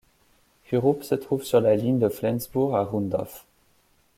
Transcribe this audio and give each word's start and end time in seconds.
Hürup 0.71 1.03
se 1.03 1.13
trouver 1.13 1.43
sur 1.45 1.61
la 1.61 1.75
ligne 1.75 1.99
de 1.99 2.09
Flensbourg 2.09 2.75
à 2.75 2.83
Rundhof. 2.85 3.45